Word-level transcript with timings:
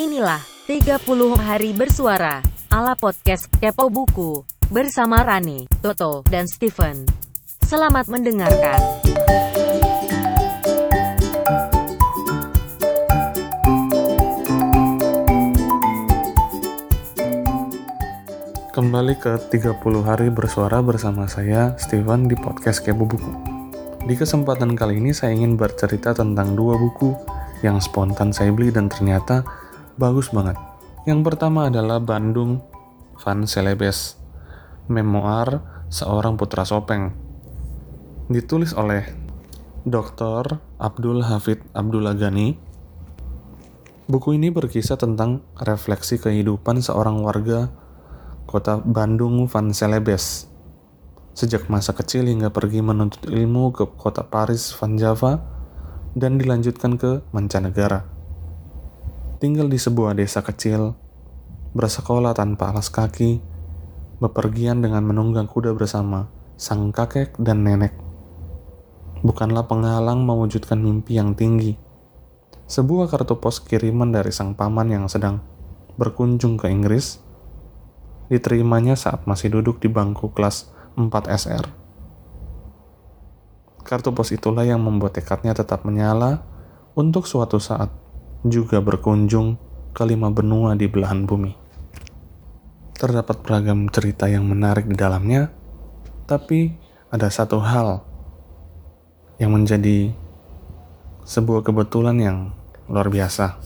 Inilah 0.00 0.40
30 0.64 0.96
hari 1.36 1.76
bersuara 1.76 2.40
ala 2.72 2.96
podcast 2.96 3.52
Kepo 3.60 3.92
Buku 3.92 4.48
bersama 4.72 5.20
Rani, 5.20 5.68
Toto, 5.84 6.24
dan 6.24 6.48
Steven. 6.48 7.04
Selamat 7.60 8.08
mendengarkan. 8.08 8.80
Kembali 18.72 19.20
ke 19.20 19.36
30 19.52 19.76
hari 20.00 20.32
bersuara 20.32 20.80
bersama 20.80 21.28
saya, 21.28 21.76
Steven, 21.76 22.24
di 22.24 22.40
podcast 22.40 22.80
Kepo 22.80 23.04
Buku. 23.04 23.32
Di 24.08 24.16
kesempatan 24.16 24.72
kali 24.72 24.96
ini 24.96 25.12
saya 25.12 25.36
ingin 25.36 25.60
bercerita 25.60 26.16
tentang 26.16 26.56
dua 26.56 26.80
buku 26.80 27.12
yang 27.60 27.76
spontan 27.84 28.32
saya 28.32 28.48
beli 28.48 28.72
dan 28.72 28.88
ternyata 28.88 29.44
bagus 30.00 30.32
banget. 30.32 30.56
Yang 31.04 31.20
pertama 31.28 31.68
adalah 31.68 32.00
Bandung 32.00 32.64
Van 33.20 33.44
Celebes, 33.44 34.16
Memoir 34.88 35.60
Seorang 35.92 36.40
Putra 36.40 36.64
Sopeng. 36.64 37.12
Ditulis 38.32 38.72
oleh 38.72 39.04
Dr. 39.84 40.56
Abdul 40.80 41.20
Hafid 41.28 41.60
Abdullah 41.76 42.16
Ghani. 42.16 42.56
Buku 44.08 44.40
ini 44.40 44.48
berkisah 44.48 44.96
tentang 44.96 45.44
refleksi 45.60 46.16
kehidupan 46.16 46.80
seorang 46.80 47.20
warga 47.20 47.68
kota 48.48 48.80
Bandung 48.80 49.44
Van 49.52 49.68
Celebes. 49.76 50.48
Sejak 51.36 51.68
masa 51.68 51.92
kecil 51.92 52.26
hingga 52.26 52.48
pergi 52.48 52.80
menuntut 52.80 53.28
ilmu 53.28 53.70
ke 53.76 53.84
kota 54.00 54.24
Paris 54.24 54.72
Van 54.80 54.96
Java 54.96 55.44
dan 56.16 56.40
dilanjutkan 56.40 56.96
ke 56.96 57.22
mancanegara. 57.30 58.19
Tinggal 59.40 59.72
di 59.72 59.80
sebuah 59.80 60.20
desa 60.20 60.44
kecil, 60.44 60.92
bersekolah 61.72 62.36
tanpa 62.36 62.76
alas 62.76 62.92
kaki, 62.92 63.40
bepergian 64.20 64.84
dengan 64.84 65.00
menunggang 65.00 65.48
kuda 65.48 65.72
bersama 65.72 66.28
sang 66.60 66.92
kakek 66.92 67.40
dan 67.40 67.64
nenek. 67.64 67.96
Bukanlah 69.24 69.64
penghalang 69.64 70.28
mewujudkan 70.28 70.76
mimpi 70.76 71.16
yang 71.16 71.32
tinggi. 71.32 71.80
Sebuah 72.68 73.08
kartu 73.08 73.40
pos 73.40 73.64
kiriman 73.64 74.12
dari 74.12 74.28
sang 74.28 74.52
paman 74.52 74.92
yang 74.92 75.08
sedang 75.08 75.40
berkunjung 75.96 76.60
ke 76.60 76.68
Inggris 76.68 77.24
diterimanya 78.28 78.92
saat 78.92 79.24
masih 79.24 79.56
duduk 79.56 79.80
di 79.80 79.88
bangku 79.88 80.36
kelas 80.36 80.68
4 81.00 81.08
SR. 81.32 81.64
Kartu 83.88 84.12
pos 84.12 84.36
itulah 84.36 84.68
yang 84.68 84.84
membuat 84.84 85.16
tekadnya 85.16 85.56
tetap 85.56 85.88
menyala 85.88 86.44
untuk 86.92 87.24
suatu 87.24 87.56
saat 87.56 87.88
juga 88.46 88.80
berkunjung 88.80 89.60
ke 89.92 90.02
lima 90.08 90.32
benua 90.32 90.72
di 90.78 90.88
belahan 90.88 91.28
bumi. 91.28 91.52
Terdapat 92.96 93.44
beragam 93.44 93.88
cerita 93.92 94.28
yang 94.28 94.48
menarik 94.48 94.88
di 94.88 94.96
dalamnya, 94.96 95.52
tapi 96.24 96.72
ada 97.10 97.28
satu 97.28 97.60
hal 97.60 98.04
yang 99.40 99.56
menjadi 99.56 100.12
sebuah 101.24 101.64
kebetulan 101.64 102.16
yang 102.20 102.38
luar 102.88 103.08
biasa. 103.08 103.60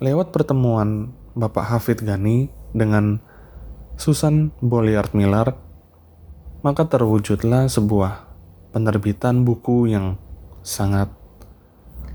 Lewat 0.00 0.32
pertemuan 0.32 1.12
Bapak 1.36 1.76
Hafid 1.76 2.00
Ghani 2.04 2.48
dengan 2.72 3.20
Susan 4.00 4.52
Bolliard 4.64 5.12
Miller, 5.12 5.52
maka 6.64 6.88
terwujudlah 6.88 7.68
sebuah 7.68 8.24
penerbitan 8.72 9.44
buku 9.44 9.92
yang 9.92 10.16
sangat 10.64 11.19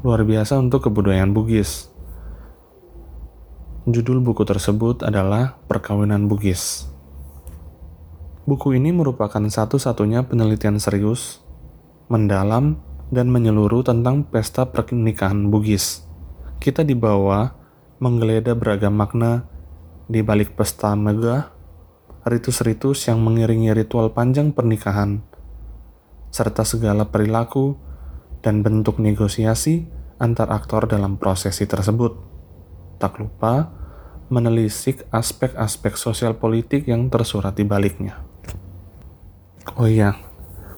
luar 0.05 0.21
biasa 0.21 0.61
untuk 0.61 0.85
kebudayaan 0.85 1.33
Bugis. 1.33 1.89
Judul 3.89 4.21
buku 4.21 4.45
tersebut 4.45 5.01
adalah 5.01 5.57
Perkawinan 5.65 6.29
Bugis. 6.29 6.85
Buku 8.45 8.77
ini 8.77 8.93
merupakan 8.93 9.41
satu-satunya 9.41 10.29
penelitian 10.29 10.77
serius, 10.77 11.41
mendalam, 12.05 12.77
dan 13.09 13.33
menyeluruh 13.33 13.81
tentang 13.81 14.29
pesta 14.29 14.69
pernikahan 14.69 15.49
Bugis. 15.49 16.05
Kita 16.61 16.85
dibawa 16.85 17.57
menggeledah 17.97 18.53
beragam 18.53 18.93
makna 18.93 19.49
di 20.05 20.21
balik 20.21 20.53
pesta 20.53 20.93
megah 20.93 21.49
ritus-ritus 22.29 23.09
yang 23.09 23.25
mengiringi 23.25 23.73
ritual 23.73 24.13
panjang 24.13 24.53
pernikahan, 24.53 25.25
serta 26.29 26.61
segala 26.61 27.09
perilaku 27.09 27.81
dan 28.45 28.61
bentuk 28.61 29.01
negosiasi 29.01 29.94
antar 30.19 30.51
aktor 30.51 30.87
dalam 30.87 31.19
prosesi 31.19 31.67
tersebut. 31.67 32.15
Tak 33.01 33.19
lupa 33.19 33.69
menelisik 34.31 35.05
aspek-aspek 35.13 35.93
sosial 35.99 36.33
politik 36.39 36.89
yang 36.89 37.11
tersurat 37.13 37.53
di 37.53 37.67
baliknya. 37.67 38.25
Oh 39.77 39.85
iya, 39.85 40.17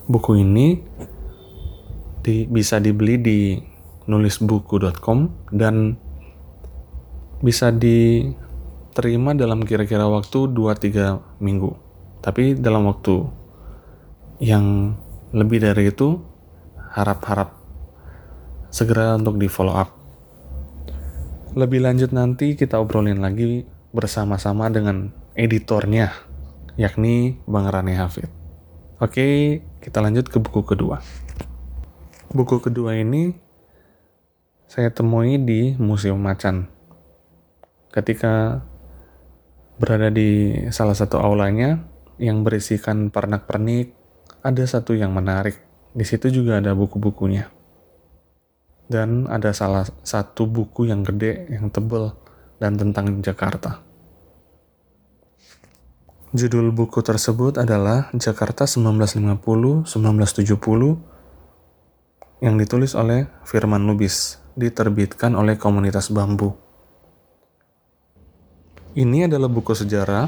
buku 0.10 0.42
ini 0.42 0.82
di, 2.24 2.44
bisa 2.50 2.82
dibeli 2.82 3.16
di 3.22 3.40
nulisbuku.com 4.08 5.52
dan 5.54 5.96
bisa 7.44 7.70
di 7.70 8.26
terima 8.98 9.38
dalam 9.38 9.62
kira-kira 9.62 10.10
waktu 10.10 10.50
2-3 10.50 11.44
minggu. 11.44 11.72
Tapi 12.24 12.58
dalam 12.58 12.90
waktu 12.90 13.30
yang 14.42 14.98
lebih 15.32 15.62
dari 15.62 15.94
itu, 15.94 16.18
harap-harap 16.98 17.54
segera 18.70 19.16
untuk 19.16 19.40
di 19.40 19.50
follow 19.50 19.76
up. 19.76 19.90
Lebih 21.58 21.84
lanjut 21.84 22.14
nanti 22.14 22.54
kita 22.54 22.78
obrolin 22.78 23.24
lagi 23.24 23.66
bersama-sama 23.92 24.70
dengan 24.70 25.10
editornya, 25.34 26.14
yakni 26.78 27.42
Bang 27.50 27.68
Rane 27.72 27.98
Hafid. 27.98 28.30
Oke, 29.02 29.62
kita 29.82 30.02
lanjut 30.02 30.30
ke 30.30 30.38
buku 30.38 30.62
kedua. 30.66 31.02
Buku 32.34 32.62
kedua 32.62 32.98
ini 32.98 33.34
saya 34.68 34.92
temui 34.92 35.40
di 35.42 35.74
Museum 35.80 36.20
Macan. 36.20 36.68
Ketika 37.90 38.62
berada 39.78 40.10
di 40.10 40.54
salah 40.74 40.98
satu 40.98 41.22
aulanya 41.22 41.86
yang 42.18 42.42
berisikan 42.42 43.14
pernak-pernik. 43.14 43.94
Ada 44.42 44.80
satu 44.80 44.94
yang 44.94 45.14
menarik. 45.14 45.58
Di 45.94 46.06
situ 46.06 46.30
juga 46.30 46.62
ada 46.62 46.74
buku-bukunya. 46.74 47.50
Dan 48.88 49.28
ada 49.28 49.52
salah 49.52 49.84
satu 50.04 50.48
buku 50.48 50.88
yang 50.88 51.04
gede, 51.04 51.52
yang 51.52 51.68
tebel, 51.68 52.16
dan 52.58 52.80
tentang 52.80 53.20
Jakarta. 53.20 53.84
Judul 56.36 56.76
buku 56.76 57.00
tersebut 57.00 57.56
adalah 57.56 58.12
Jakarta 58.12 58.68
1950-1970 58.68 59.88
yang 62.44 62.56
ditulis 62.60 62.94
oleh 62.94 63.32
Firman 63.48 63.88
Lubis, 63.88 64.38
diterbitkan 64.60 65.34
oleh 65.40 65.56
komunitas 65.56 66.12
bambu. 66.12 66.54
Ini 68.98 69.32
adalah 69.32 69.48
buku 69.48 69.72
sejarah 69.72 70.28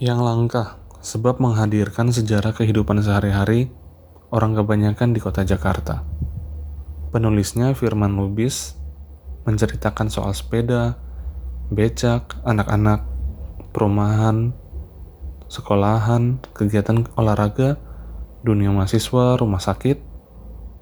yang 0.00 0.22
langka 0.22 0.78
sebab 1.02 1.42
menghadirkan 1.42 2.10
sejarah 2.10 2.54
kehidupan 2.54 3.02
sehari-hari 3.02 3.70
orang 4.30 4.54
kebanyakan 4.54 5.14
di 5.14 5.20
kota 5.22 5.42
Jakarta. 5.46 6.17
Penulisnya 7.08 7.72
Firman 7.72 8.20
Lubis 8.20 8.76
menceritakan 9.48 10.12
soal 10.12 10.36
sepeda, 10.36 11.00
becak, 11.72 12.36
anak-anak, 12.44 13.08
perumahan, 13.72 14.52
sekolahan, 15.48 16.36
kegiatan 16.52 17.08
olahraga, 17.16 17.80
dunia 18.44 18.68
mahasiswa, 18.76 19.40
rumah 19.40 19.56
sakit, 19.56 19.96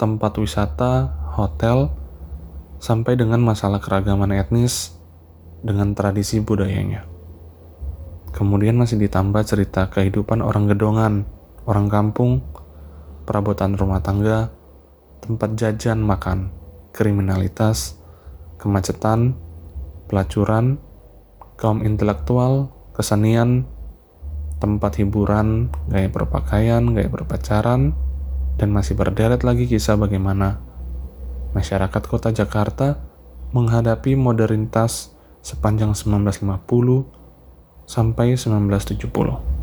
tempat 0.03 0.35
wisata, 0.43 1.15
hotel, 1.39 1.95
sampai 2.83 3.15
dengan 3.15 3.39
masalah 3.47 3.79
keragaman 3.79 4.35
etnis, 4.35 4.99
dengan 5.63 5.95
tradisi 5.95 6.43
budayanya. 6.43 7.07
Kemudian 8.35 8.75
masih 8.75 8.99
ditambah 8.99 9.47
cerita 9.47 9.87
kehidupan 9.95 10.43
orang 10.43 10.67
gedongan, 10.67 11.23
orang 11.71 11.87
kampung, 11.87 12.43
perabotan 13.31 13.79
rumah 13.79 14.03
tangga, 14.03 14.56
tempat 15.27 15.59
jajan 15.59 15.99
makan, 15.99 16.55
kriminalitas, 16.95 17.99
kemacetan, 18.63 19.35
pelacuran, 20.07 20.79
kaum 21.59 21.83
intelektual, 21.83 22.71
kesenian, 22.95 23.67
tempat 24.63 25.03
hiburan, 25.03 25.75
gaya 25.91 26.07
berpakaian, 26.07 26.95
gaya 26.95 27.11
berpacaran, 27.11 27.99
dan 28.57 28.69
masih 28.71 28.95
berderet 28.95 29.43
lagi 29.43 29.67
kisah 29.67 29.99
bagaimana 29.99 30.63
masyarakat 31.53 32.03
kota 32.07 32.31
Jakarta 32.33 33.03
menghadapi 33.51 34.15
modernitas 34.15 35.13
sepanjang 35.43 35.93
1950 35.93 37.91
sampai 37.91 38.39
1970. 38.39 39.57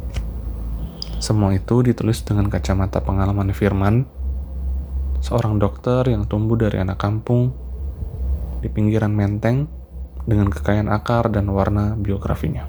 Semua 1.23 1.55
itu 1.55 1.75
ditulis 1.83 2.19
dengan 2.27 2.51
kacamata 2.51 2.99
pengalaman 2.99 3.55
Firman, 3.55 4.03
seorang 5.23 5.55
dokter 5.55 6.03
yang 6.11 6.27
tumbuh 6.27 6.59
dari 6.59 6.83
anak 6.83 6.99
kampung 6.99 7.55
di 8.59 8.67
pinggiran 8.67 9.15
Menteng 9.15 9.71
dengan 10.27 10.51
kekayaan 10.51 10.91
akar 10.91 11.31
dan 11.31 11.47
warna 11.47 11.95
biografinya. 11.95 12.67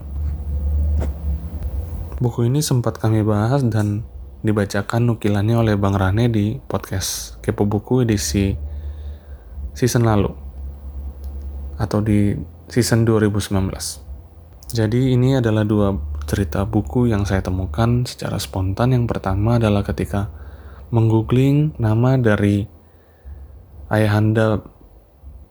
Buku 2.23 2.47
ini 2.47 2.63
sempat 2.63 3.03
kami 3.03 3.27
bahas 3.27 3.67
dan 3.67 4.07
dibacakan 4.47 5.03
nukilannya 5.11 5.59
oleh 5.59 5.75
Bang 5.75 5.99
Rane 5.99 6.31
di 6.31 6.63
podcast 6.63 7.43
Kepo 7.43 7.67
Buku 7.67 8.07
edisi 8.07 8.55
season 9.75 10.07
lalu 10.07 10.31
atau 11.75 11.99
di 11.99 12.39
season 12.71 13.03
2019. 13.03 13.51
Jadi 14.71 15.11
ini 15.11 15.35
adalah 15.35 15.67
dua 15.67 15.91
cerita 16.25 16.63
buku 16.63 17.11
yang 17.11 17.27
saya 17.27 17.43
temukan 17.43 18.07
secara 18.07 18.39
spontan. 18.39 18.95
Yang 18.95 19.11
pertama 19.11 19.59
adalah 19.59 19.83
ketika 19.83 20.44
menggoogling 20.95 21.75
nama 21.83 22.15
dari 22.15 22.71
ayahanda 23.91 24.63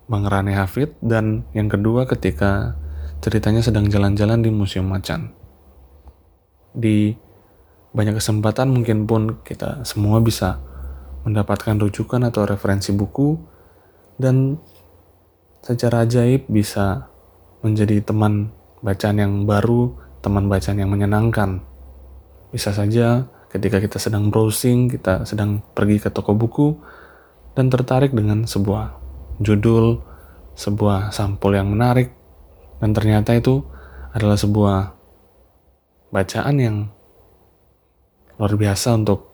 Bang 0.08 0.24
Rane 0.24 0.56
Hafid 0.56 0.96
dan 1.04 1.44
yang 1.52 1.68
kedua 1.68 2.08
ketika 2.08 2.80
ceritanya 3.20 3.60
sedang 3.60 3.92
jalan-jalan 3.92 4.40
di 4.40 4.52
Museum 4.52 4.88
Macan 4.88 5.36
di 6.72 7.12
banyak 7.94 8.18
kesempatan 8.24 8.72
mungkin 8.72 9.06
pun 9.06 9.44
kita 9.44 9.84
semua 9.84 10.24
bisa 10.24 10.64
mendapatkan 11.28 11.76
rujukan 11.78 12.24
atau 12.24 12.48
referensi 12.48 12.96
buku 12.96 13.38
dan 14.18 14.58
secara 15.64 16.04
ajaib 16.04 16.50
bisa 16.52 17.08
menjadi 17.64 18.04
teman 18.04 18.52
bacaan 18.84 19.18
yang 19.18 19.34
baru, 19.48 19.96
teman 20.20 20.52
bacaan 20.52 20.84
yang 20.84 20.92
menyenangkan. 20.92 21.64
Bisa 22.52 22.76
saja 22.76 23.32
ketika 23.54 23.78
kita 23.78 24.02
sedang 24.02 24.34
browsing, 24.34 24.90
kita 24.90 25.30
sedang 25.30 25.62
pergi 25.78 26.02
ke 26.02 26.10
toko 26.10 26.34
buku 26.34 26.74
dan 27.54 27.70
tertarik 27.70 28.10
dengan 28.10 28.50
sebuah 28.50 28.98
judul, 29.38 30.02
sebuah 30.58 31.14
sampul 31.14 31.54
yang 31.54 31.70
menarik 31.70 32.10
dan 32.82 32.98
ternyata 32.98 33.38
itu 33.38 33.62
adalah 34.10 34.38
sebuah 34.42 34.98
bacaan 36.10 36.56
yang 36.58 36.78
luar 38.42 38.54
biasa 38.58 38.98
untuk 38.98 39.30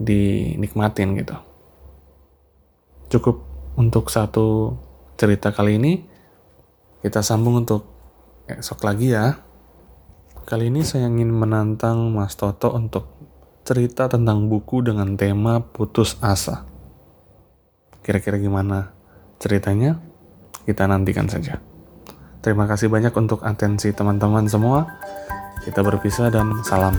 dinikmatin 0.00 1.20
gitu. 1.20 1.36
Cukup 3.12 3.44
untuk 3.76 4.08
satu 4.08 4.76
cerita 5.20 5.52
kali 5.52 5.76
ini. 5.76 5.92
Kita 7.00 7.20
sambung 7.20 7.64
untuk 7.64 7.84
esok 8.48 8.80
lagi 8.84 9.12
ya. 9.12 9.49
Kali 10.50 10.66
ini 10.66 10.82
saya 10.82 11.06
ingin 11.06 11.30
menantang 11.30 12.10
Mas 12.10 12.34
Toto 12.34 12.74
untuk 12.74 13.06
cerita 13.62 14.10
tentang 14.10 14.50
buku 14.50 14.82
dengan 14.82 15.14
tema 15.14 15.62
putus 15.62 16.18
asa. 16.18 16.66
Kira-kira 18.02 18.34
gimana 18.34 18.90
ceritanya? 19.38 20.02
Kita 20.66 20.90
nantikan 20.90 21.30
saja. 21.30 21.62
Terima 22.42 22.66
kasih 22.66 22.90
banyak 22.90 23.14
untuk 23.14 23.46
atensi 23.46 23.94
teman-teman 23.94 24.50
semua. 24.50 24.90
Kita 25.62 25.86
berpisah 25.86 26.34
dan 26.34 26.50
salam. 26.66 26.98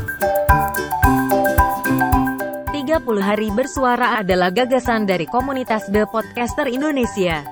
30 2.72 3.04
hari 3.20 3.52
bersuara 3.52 4.24
adalah 4.24 4.48
gagasan 4.56 5.04
dari 5.04 5.28
komunitas 5.28 5.92
The 5.92 6.08
Podcaster 6.08 6.72
Indonesia. 6.72 7.44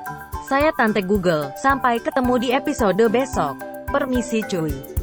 Saya 0.48 0.72
Tante 0.80 1.04
Google, 1.04 1.52
sampai 1.60 2.00
ketemu 2.00 2.34
di 2.40 2.50
episode 2.56 3.04
besok. 3.12 3.60
Permisi 3.92 4.40
cuy. 4.48 4.99